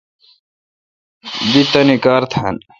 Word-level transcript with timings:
دی 1.51 1.61
تانی 1.71 1.95
کار 2.03 2.23
تھان۔ 2.31 2.55